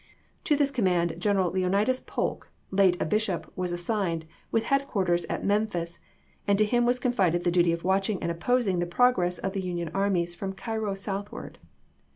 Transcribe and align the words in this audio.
To 0.45 0.55
this 0.55 0.71
command 0.71 1.13
General 1.19 1.51
Leonidas 1.51 2.01
Polk, 2.01 2.49
late 2.71 2.99
a 2.99 3.05
bishop, 3.05 3.53
was 3.55 3.71
assigned, 3.71 4.25
with 4.49 4.63
headquarters 4.63 5.25
at 5.25 5.45
Mem 5.45 5.67
phis, 5.67 5.99
and 6.47 6.57
to 6.57 6.65
him 6.65 6.87
was 6.87 6.97
confided 6.97 7.43
the 7.43 7.51
duty 7.51 7.71
of 7.71 7.83
watch 7.83 8.09
ing 8.09 8.19
and 8.19 8.31
opposing 8.31 8.79
the 8.79 8.87
progress 8.87 9.37
of 9.37 9.53
the 9.53 9.61
Union 9.61 9.91
armies 9.93 10.33
from 10.33 10.53
Cairo 10.53 10.95
southward. 10.95 11.59